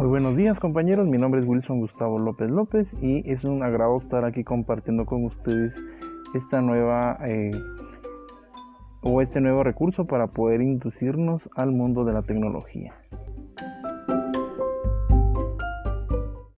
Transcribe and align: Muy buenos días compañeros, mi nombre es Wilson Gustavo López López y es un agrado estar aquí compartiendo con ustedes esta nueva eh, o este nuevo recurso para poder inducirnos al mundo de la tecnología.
Muy 0.00 0.08
buenos 0.08 0.34
días 0.34 0.58
compañeros, 0.58 1.06
mi 1.06 1.18
nombre 1.18 1.42
es 1.42 1.46
Wilson 1.46 1.80
Gustavo 1.80 2.18
López 2.18 2.48
López 2.50 2.88
y 3.02 3.30
es 3.30 3.44
un 3.44 3.62
agrado 3.62 3.98
estar 4.00 4.24
aquí 4.24 4.44
compartiendo 4.44 5.04
con 5.04 5.26
ustedes 5.26 5.74
esta 6.32 6.62
nueva 6.62 7.18
eh, 7.26 7.50
o 9.02 9.20
este 9.20 9.42
nuevo 9.42 9.62
recurso 9.62 10.06
para 10.06 10.28
poder 10.28 10.62
inducirnos 10.62 11.42
al 11.54 11.72
mundo 11.72 12.06
de 12.06 12.14
la 12.14 12.22
tecnología. 12.22 12.94